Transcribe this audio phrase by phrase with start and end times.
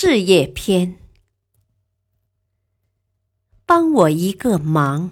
[0.00, 0.96] 事业篇，
[3.66, 5.10] 帮我一个忙。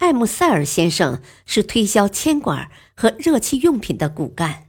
[0.00, 4.68] 艾姆塞尔先生是推销铅管和热气用品的骨干，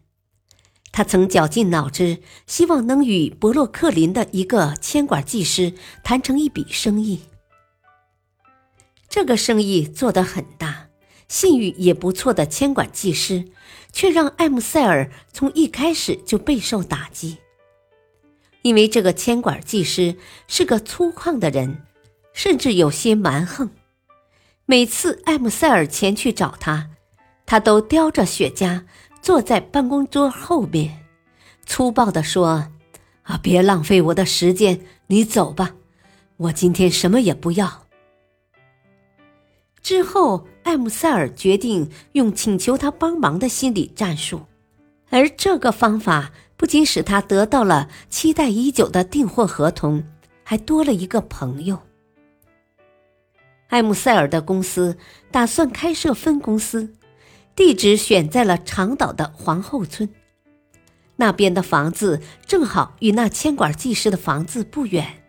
[0.94, 5.74] 他曾绞尽脑汁，希望能与伯洛克林的一个铅管技师
[6.06, 7.24] 谈成一笔生意。
[9.10, 10.85] 这个生意做得很大，
[11.28, 13.46] 信誉也不错的铅管技师。
[13.96, 17.38] 却让艾姆塞尔从一开始就备受打击，
[18.62, 20.18] 因为这个铅管技师
[20.50, 21.82] 是个粗犷的人，
[22.34, 23.70] 甚至有些蛮横。
[24.66, 26.90] 每次艾姆塞尔前去找他，
[27.46, 28.84] 他都叼着雪茄
[29.22, 31.06] 坐在办公桌后面，
[31.66, 32.68] 粗暴地说
[33.24, 35.74] ：“啊，别浪费我的时间，你走吧，
[36.36, 37.84] 我今天什么也不要。”
[39.86, 44.42] 之后，艾姆塞尔决定用请求他帮忙的心理战术，
[45.12, 50.04] 而这个方法不仅使他得到了期待已久的订货合同，
[50.44, 51.80] 还多了一个朋友。
[53.68, 54.98] 艾姆塞尔的公司
[55.30, 56.92] 打算开设分公司，
[57.56, 60.10] 地址选在了长岛的皇后村，
[61.18, 65.22] 那边的房子正好与那铅管技师的房子不远，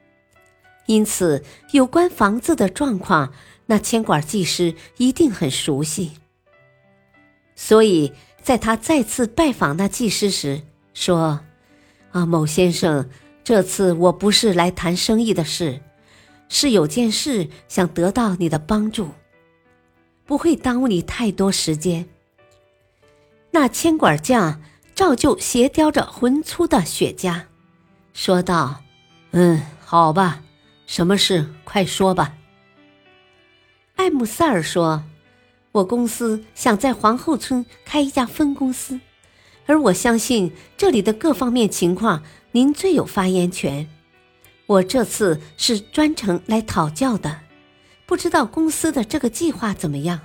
[0.87, 3.35] 因此有关房子的状况。
[3.67, 6.13] 那铅管技师一定很熟悉，
[7.57, 10.63] 所以在他再次拜访那技师时
[10.95, 11.41] 说
[12.13, 13.11] ：“啊，某先生，
[13.43, 15.81] 这次我不是来谈生意的事，
[16.49, 19.11] 是有件事想得到你的帮助，
[20.25, 22.09] 不会耽误你太多时间。”
[23.51, 24.63] 那铅管匠
[24.95, 27.43] 照旧斜叼着浑粗的雪茄，
[28.13, 28.85] 说道
[29.33, 30.43] ：“嗯，好吧，
[30.87, 31.53] 什么事？
[31.65, 32.35] 快说吧。”
[33.97, 35.03] 艾姆塞尔说
[35.73, 39.01] ：“我公司想在皇后村开一家分公司，
[39.65, 43.89] 而我相信这里的各方面情况您最有发言权。
[44.67, 47.41] 我这次是专程来讨教的，
[48.05, 50.21] 不知道公司的这个计划怎么样？”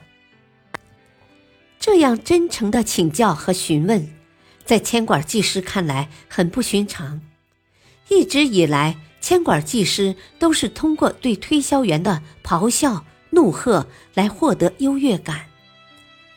[1.80, 4.14] 这样真诚的请教和询问，
[4.66, 7.22] 在铅管技师看来很不寻常。
[8.10, 13.06] 一直以来，铅管技师都是通过对推销员的咆哮。
[13.32, 15.48] 怒喝来获得优越感，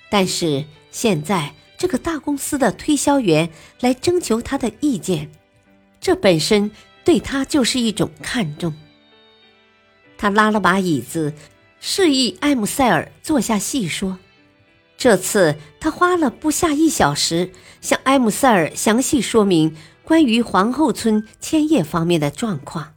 [0.08, 3.50] 但是现在这个大公司的推销员
[3.80, 5.30] 来征求他的意见，
[6.00, 6.70] 这本身
[7.04, 8.72] 对他就是一种看重。
[10.16, 11.34] 他拉了把椅子，
[11.80, 14.18] 示意埃姆塞尔坐下细说。
[14.96, 17.50] 这次他花了不下一小时，
[17.80, 22.94] 向埃姆塞尔详细说明关于皇后村千叶方面的状况，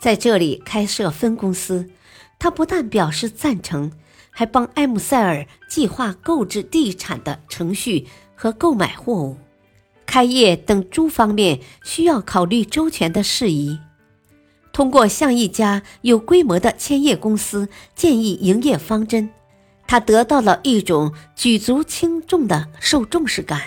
[0.00, 1.88] 在这里开设分公司。
[2.38, 3.90] 他不但表示赞成，
[4.30, 9.36] 还帮埃姆塞尔计划购置地产的程序和购买货物、
[10.06, 13.78] 开业等诸方面需要考虑周全的事宜。
[14.72, 19.28] 通过向一家有规模的签业公司建议营业方针，
[19.88, 23.60] 他得到了一种举足轻重的受重视感。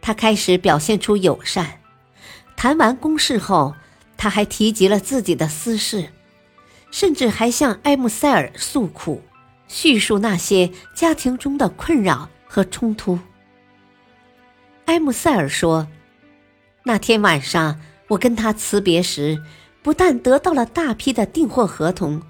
[0.00, 1.80] 他开始表现出友善。
[2.56, 3.74] 谈完公事后，
[4.16, 6.10] 他还提及了自己的私事。
[6.90, 9.22] 甚至还向埃姆塞尔诉苦，
[9.68, 13.18] 叙述那些家庭中的困扰和冲突。
[14.86, 15.86] 埃姆塞尔说
[16.84, 19.40] ：“那天晚上我跟他辞别时，
[19.82, 22.20] 不但得到了大批的订货合同，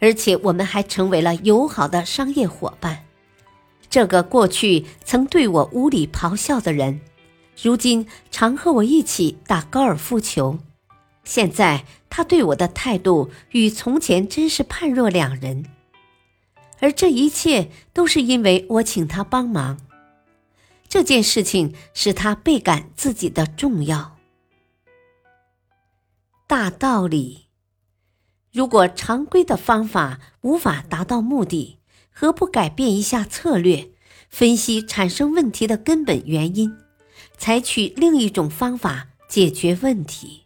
[0.00, 3.04] 而且我们还成为了友好的商业伙伴。
[3.90, 7.00] 这个过去曾对我无理咆哮的人，
[7.62, 10.58] 如今常和我一起打高尔夫球。”
[11.26, 15.66] 现在他对我的态度与从前真是判若两人，
[16.78, 19.78] 而这一切都是因为我请他帮忙。
[20.88, 24.16] 这件事情使他倍感自己的重要。
[26.46, 27.48] 大道理：
[28.52, 31.80] 如果常规的方法无法达到目的，
[32.12, 33.90] 何不改变一下策略，
[34.30, 36.72] 分析产生问题的根本原因，
[37.36, 40.45] 采取另一种方法解决问题？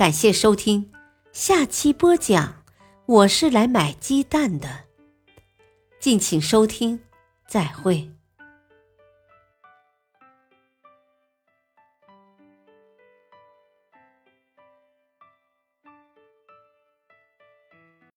[0.00, 0.90] 感谢收听，
[1.30, 2.64] 下期播讲。
[3.04, 4.66] 我是来买鸡蛋的，
[6.00, 6.98] 敬请收听，
[7.46, 8.10] 再会。